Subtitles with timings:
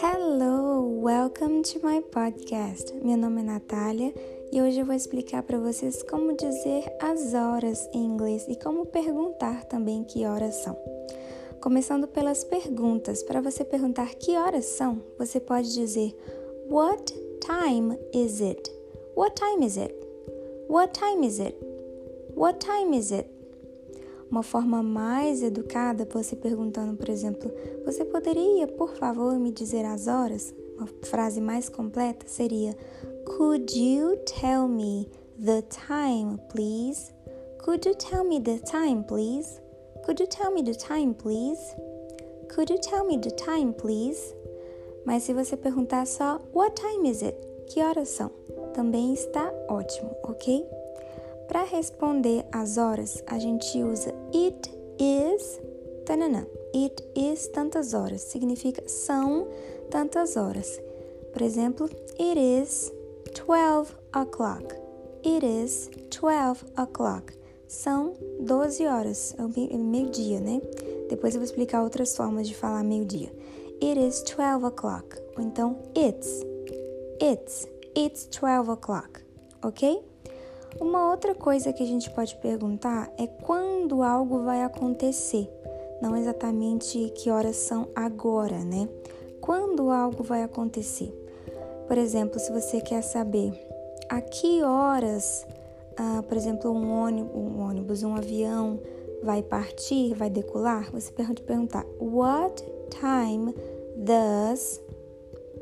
[0.00, 2.94] Hello, welcome to my podcast.
[3.04, 4.14] Meu nome é Natália
[4.50, 8.86] e hoje eu vou explicar para vocês como dizer as horas em inglês e como
[8.86, 10.74] perguntar também que horas são.
[11.60, 13.22] Começando pelas perguntas.
[13.22, 16.16] Para você perguntar que horas são, você pode dizer
[16.70, 18.72] What time is it?
[19.14, 19.94] What time is it?
[20.66, 21.56] What time is it?
[22.34, 23.35] What time is it?
[24.30, 27.50] Uma forma mais educada, você perguntando, por exemplo,
[27.84, 30.54] você poderia, por favor, me dizer as horas?
[30.76, 32.76] Uma frase mais completa seria
[33.24, 35.08] Could you tell me
[35.38, 37.12] the time, please?
[37.64, 39.60] Could you tell me the time, please?
[40.04, 41.60] Could you tell me the time, please?
[42.54, 44.34] Could you tell me the time, please?
[45.04, 47.36] Mas se você perguntar só What time is it?
[47.66, 48.30] Que horas são?
[48.74, 50.64] Também está ótimo, ok?
[51.48, 55.60] Para responder as horas, a gente usa it is
[56.04, 56.46] tananã.
[56.74, 58.22] It is tantas horas.
[58.22, 59.46] Significa são
[59.90, 60.80] tantas horas.
[61.32, 61.88] Por exemplo,
[62.18, 62.92] it is
[63.46, 64.74] 12 o'clock.
[65.24, 67.32] It is 12 o'clock.
[67.68, 70.60] São 12 horas, é, é meio-dia, né?
[71.08, 73.32] Depois eu vou explicar outras formas de falar meio-dia.
[73.82, 75.16] It is 12 o'clock.
[75.36, 76.44] Ou então, it's.
[77.20, 77.68] It's.
[77.96, 79.20] It's 12 o'clock.
[79.62, 80.02] Ok?
[80.80, 85.48] Uma outra coisa que a gente pode perguntar é quando algo vai acontecer.
[86.00, 88.88] Não exatamente que horas são agora, né?
[89.40, 91.12] Quando algo vai acontecer.
[91.86, 93.52] Por exemplo, se você quer saber
[94.08, 95.46] a que horas
[95.96, 98.78] ah, por exemplo, um ônibus, um ônibus, um avião
[99.22, 103.54] vai partir, vai decolar, você pode perguntar What time
[103.96, 104.80] does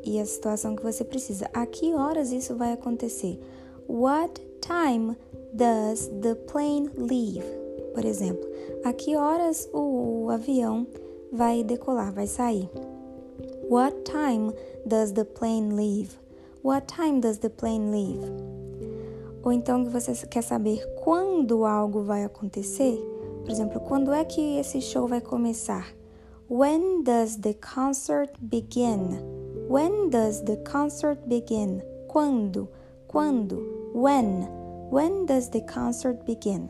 [0.03, 1.49] e a situação que você precisa.
[1.53, 3.39] A que horas isso vai acontecer?
[3.87, 5.15] What time
[5.53, 7.45] does the plane leave?
[7.93, 8.47] Por exemplo,
[8.83, 10.87] a que horas o, avião
[11.31, 12.69] vai decolar, vai sair?
[13.69, 14.53] What time
[14.85, 16.17] does the plane leave?
[16.63, 18.55] What time does the plane leave?
[19.45, 22.97] ou então que você quer saber quando algo vai acontecer,
[23.43, 25.93] por exemplo, quando é que esse show vai começar?
[26.49, 29.19] When does the concert begin?
[29.69, 31.83] When does the concert begin?
[32.07, 32.67] Quando?
[33.07, 33.84] Quando?
[33.95, 34.49] When?
[34.91, 36.69] When does the concert begin?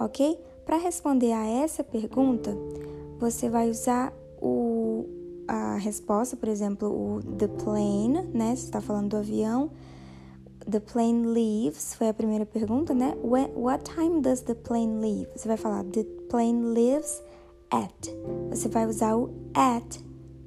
[0.00, 0.36] Ok?
[0.66, 2.56] Para responder a essa pergunta,
[3.20, 4.12] você vai usar
[4.42, 5.06] o,
[5.46, 8.56] a resposta, por exemplo, o the plane, né?
[8.56, 9.70] Você está falando do avião
[10.68, 13.16] The plane leaves foi a primeira pergunta, né?
[13.22, 15.28] When, what time does the plane leave?
[15.34, 17.22] Você vai falar the plane leaves
[17.70, 18.10] at.
[18.50, 19.98] Você vai usar o at,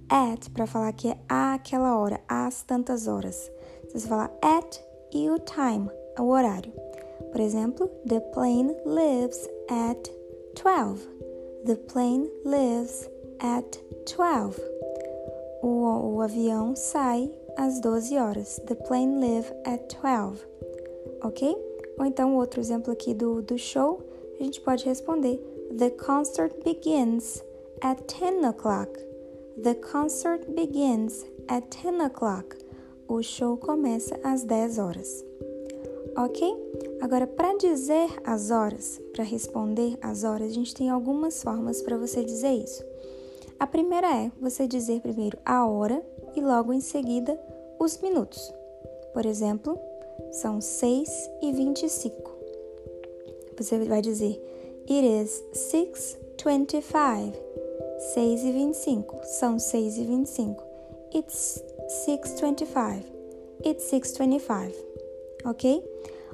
[0.09, 3.50] at para falar que é aquela hora, às tantas horas.
[3.91, 4.80] Você vai falar at
[5.13, 6.72] e o time, o horário.
[7.31, 10.09] Por exemplo, the plane leaves at
[10.62, 11.07] 12.
[11.66, 13.09] The plane lives
[13.40, 14.62] at 12.
[15.62, 18.62] O, o avião sai às 12 horas.
[18.68, 20.46] The plane leave at 12.
[21.23, 21.56] Ok?
[21.97, 24.02] Ou então, outro exemplo aqui do, do show,
[24.40, 25.41] a gente pode responder:
[25.78, 27.44] The concert begins
[27.81, 28.91] at 10 o'clock.
[29.62, 32.62] The concert begins at 10 o'clock.
[33.13, 35.24] O show começa às 10 horas.
[36.18, 36.41] Ok?
[37.00, 41.96] Agora, para dizer as horas, para responder as horas, a gente tem algumas formas para
[41.96, 42.84] você dizer isso.
[43.59, 46.03] A primeira é você dizer primeiro a hora
[46.35, 47.40] e logo em seguida
[47.78, 48.52] os minutos.
[49.13, 49.78] Por exemplo,
[50.31, 52.31] são 6 e 25.
[53.56, 54.41] Você vai dizer
[54.90, 57.31] It is 6:25.
[58.16, 60.72] 6 e 25 são 6 e 25.
[61.16, 61.63] It's
[62.06, 63.03] 6:25.
[63.63, 64.74] It's 6:25.
[65.46, 65.84] OK?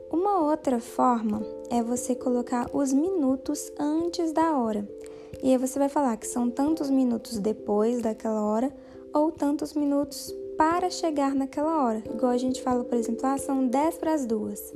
[0.09, 4.87] Uma outra forma é você colocar os minutos antes da hora.
[5.43, 8.73] E aí você vai falar que são tantos minutos depois daquela hora
[9.13, 12.01] ou tantos minutos para chegar naquela hora.
[12.09, 14.73] Igual a gente fala, por exemplo, ah, são 10 para as duas.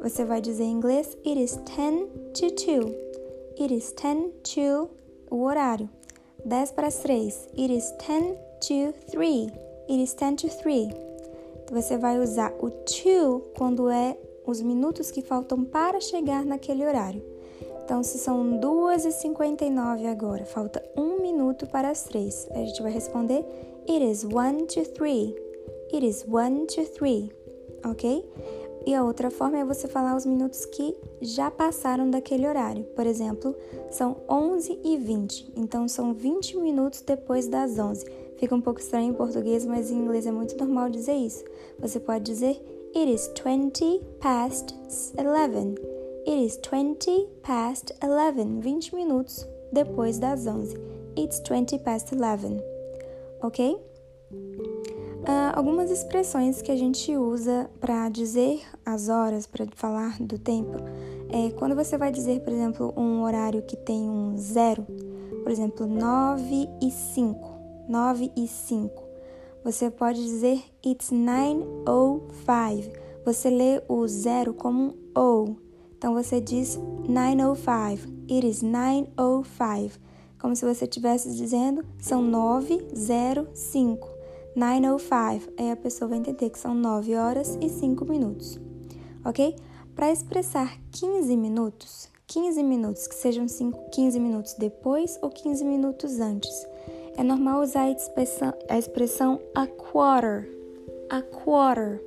[0.00, 2.94] Você vai dizer em inglês, it is 10 to 2.
[3.60, 4.88] It is 10 to
[5.28, 5.90] o horário.
[6.44, 7.48] 10 para as 3.
[7.58, 9.52] It is 10 to 3.
[9.88, 10.88] It is 10 to 3.
[11.70, 14.16] Você vai usar o to quando é
[14.46, 17.22] os minutos que faltam para chegar naquele horário.
[17.84, 22.48] Então, se são 2h59 agora, falta um minuto para as 3.
[22.50, 23.44] A gente vai responder
[23.88, 25.34] It is 1 to 3.
[25.92, 27.30] It is 1 to 3.
[27.84, 28.24] Ok?
[28.84, 32.84] E a outra forma é você falar os minutos que já passaram daquele horário.
[32.94, 33.54] Por exemplo,
[33.90, 35.52] são 11 e 20.
[35.56, 38.04] Então, são 20 minutos depois das 11.
[38.38, 41.44] Fica um pouco estranho em português, mas em inglês é muito normal dizer isso.
[41.78, 42.60] Você pode dizer
[42.94, 44.74] It is 20 past
[45.18, 45.74] 11.
[46.26, 48.60] It is 20 past 11.
[48.60, 50.76] 20 minutos depois das 11.
[51.16, 52.62] It's 20 past 11.
[53.42, 53.78] Ok?
[55.26, 60.76] Uh, algumas expressões que a gente usa para dizer as horas, para falar do tempo,
[61.28, 64.86] é quando você vai dizer, por exemplo, um horário que tem um zero,
[65.42, 67.55] por exemplo, 9 e 5.
[67.88, 69.06] 9 e 5.
[69.64, 72.92] Você pode dizer it's 9:05.
[73.24, 75.56] Você lê o zero como um O.
[75.98, 76.78] Então você diz
[77.08, 78.08] 9:05.
[78.30, 79.98] It is 9:05.
[80.40, 84.08] Como se você estivesse dizendo são 9:05.
[84.54, 85.52] 9:05.
[85.58, 88.60] Aí a pessoa vai entender que são 9 horas e 5 minutos.
[89.24, 89.56] OK?
[89.96, 96.20] Para expressar 15 minutos, 15 minutos que sejam 5, 15 minutos depois ou 15 minutos
[96.20, 96.75] antes
[97.16, 100.48] é normal usar a expressão, a expressão a quarter.
[101.08, 102.00] A quarter.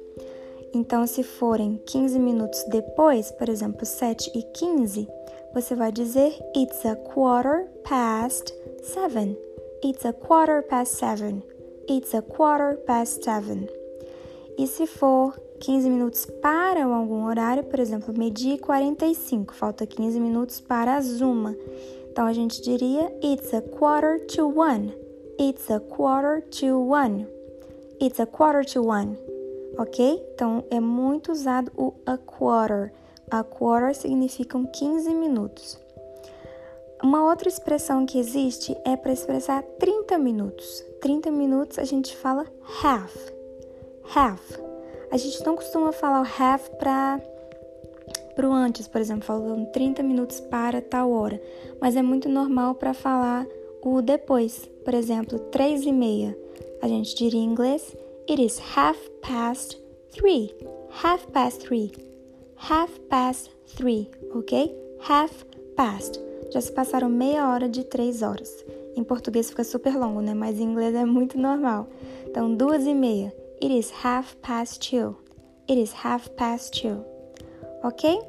[0.74, 5.08] Então, se forem 15 minutos depois, por exemplo, 7 e 15,
[5.54, 8.54] você vai dizer It's a quarter past
[8.84, 9.36] seven.
[9.84, 11.42] It's a quarter past seven.
[11.90, 13.68] It's a quarter past seven.
[14.58, 20.20] E se for 15 minutos para algum horário, por exemplo, meio-dia e 45, falta 15
[20.20, 21.56] minutos para as uma.
[22.20, 24.94] Então a gente diria It's a quarter to one.
[25.40, 27.26] It's a quarter to one.
[28.02, 29.18] It's a quarter to one.
[29.78, 30.22] Ok?
[30.36, 32.92] Então é muito usado o a quarter.
[33.32, 35.80] A quarter significam 15 minutos.
[37.02, 40.84] Uma outra expressão que existe é para expressar 30 minutos.
[41.00, 42.46] 30 minutos a gente fala
[42.84, 43.16] half.
[44.14, 44.60] Half.
[45.10, 47.22] A gente não costuma falar o half para
[48.40, 51.42] pro antes, por exemplo, falando 30 minutos para tal hora,
[51.82, 53.46] mas é muito normal para falar
[53.84, 54.66] o depois.
[54.86, 56.38] Por exemplo, 3 e meia.
[56.82, 57.94] A gente diria em inglês
[58.30, 59.78] It is half past
[60.12, 60.56] three.
[61.04, 61.92] Half past three.
[62.56, 64.74] Half past three, ok?
[65.02, 65.44] Half
[65.76, 66.18] past.
[66.50, 68.66] Já se passaram meia hora de três horas.
[68.96, 70.34] Em português fica super longo, né?
[70.34, 71.90] Mas em inglês é muito normal.
[72.26, 73.36] Então, duas e meia.
[73.62, 75.18] It is half past two.
[75.70, 77.09] It is half past two
[77.84, 78.20] ok?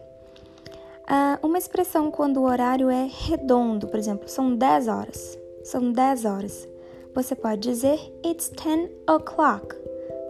[1.11, 5.39] Uh, uma expressão quando o horário é redondo, por exemplo, são 10 horas.
[5.65, 6.69] São 10 horas.
[7.15, 9.77] Você pode dizer It's 10 o'clock.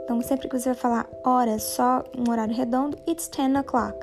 [0.05, 3.99] Então, sempre que você vai falar horas, só um horário redondo, It's 10 o'clock.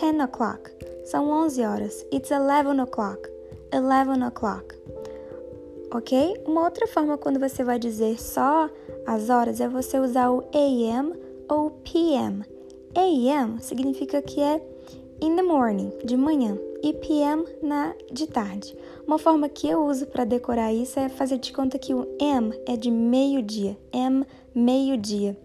[0.00, 0.70] 10 o'clock.
[1.04, 2.06] São 11 horas.
[2.12, 3.30] It's 11 o'clock.
[3.72, 4.74] 11 o'clock.
[5.94, 6.42] Ok?
[6.46, 8.68] Uma outra forma quando você vai dizer só
[9.06, 11.14] as horas é você usar o AM
[11.48, 12.44] ou PM.
[12.94, 14.60] AM significa que é
[15.20, 18.76] in the morning, de manhã, e PM na de tarde.
[19.06, 22.52] Uma forma que eu uso para decorar isso é fazer de conta que o M
[22.66, 24.24] é de meio-dia, M
[24.54, 25.36] meio-dia,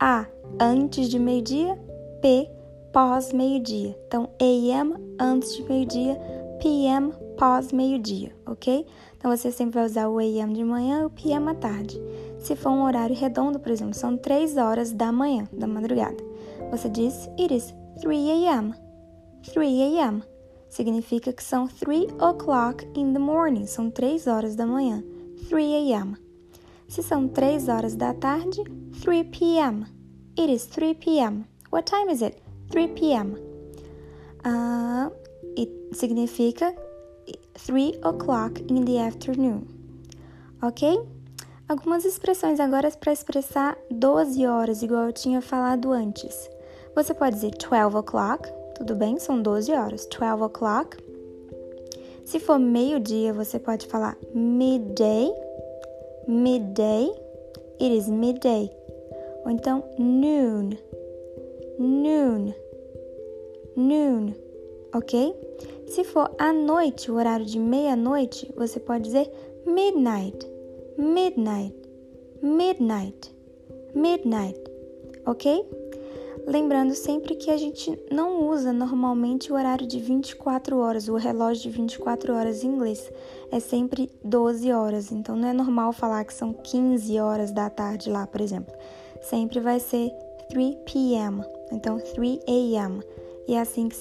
[0.00, 0.26] A
[0.60, 1.78] antes de meio-dia,
[2.22, 2.50] P
[2.92, 3.96] pós meio-dia.
[4.08, 6.18] Então AM antes de meio-dia,
[6.62, 8.86] PM pós meio-dia, ok?
[9.18, 12.00] Então você sempre vai usar o AM de manhã e o PM à tarde.
[12.38, 16.25] Se for um horário redondo, por exemplo, são 3 horas da manhã, da madrugada.
[16.70, 18.74] Você diz It is 3 a.m.
[19.52, 20.22] 3 a.m.
[20.68, 23.66] Significa que são 3 o'clock in the morning.
[23.66, 25.02] São 3 horas da manhã.
[25.48, 26.16] 3 a.m.
[26.88, 28.62] Se são 3 horas da tarde,
[29.02, 29.86] 3 p.m.
[30.38, 31.44] It is 3 p.m.
[31.72, 32.42] What time is it?
[32.70, 33.36] 3 p.m.
[34.44, 35.10] Uh,
[35.56, 36.74] it significa
[37.54, 39.66] 3 o'clock in the afternoon.
[40.62, 41.00] Ok?
[41.68, 46.48] Algumas expressões agora para expressar 12 horas, igual eu tinha falado antes.
[46.96, 49.18] Você pode dizer 12 o'clock, tudo bem?
[49.18, 50.06] São 12 horas.
[50.06, 50.96] 12 o'clock.
[52.24, 55.30] Se for meio-dia, você pode falar midday.
[56.26, 57.12] Midday.
[57.78, 58.70] It is midday.
[59.44, 60.70] Ou então noon.
[61.78, 62.54] Noon.
[63.76, 64.34] Noon.
[64.94, 65.34] Ok?
[65.88, 69.30] Se for à noite, o horário de meia-noite, você pode dizer
[69.66, 70.50] midnight.
[70.96, 71.76] Midnight.
[72.40, 73.36] Midnight.
[73.94, 74.58] Midnight.
[75.26, 75.62] Ok?
[76.46, 81.64] Lembrando sempre que a gente não usa normalmente o horário de 24 horas, o relógio
[81.64, 83.10] de 24 horas em inglês.
[83.50, 88.08] É sempre 12 horas, então não é normal falar que são 15 horas da tarde
[88.08, 88.72] lá, por exemplo.
[89.22, 90.12] Sempre vai ser
[90.48, 93.02] 3 p.m., então 3 a.m.
[93.48, 93.96] E é assim que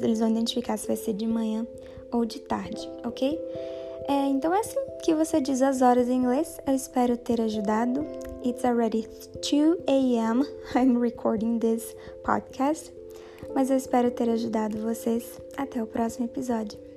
[0.00, 1.66] eles vão identificar se vai ser de manhã
[2.12, 3.36] ou de tarde, ok?
[4.08, 6.58] É, então é assim que você diz as horas em inglês.
[6.66, 8.04] Eu espero ter ajudado.
[8.44, 9.08] It's already
[9.42, 10.44] 2 a.m.
[10.74, 12.92] I'm recording this podcast.
[13.54, 15.40] Mas eu espero ter ajudado vocês.
[15.56, 16.89] Até o próximo episódio.